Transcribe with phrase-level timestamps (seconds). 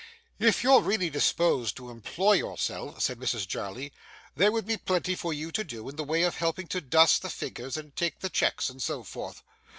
[0.39, 3.93] 'If you're really disposed to employ yourself,' said Mrs Jarley,
[4.33, 7.21] 'there would be plenty for you to do in the way of helping to dust
[7.21, 9.43] the figures, and take the checks, and so forth.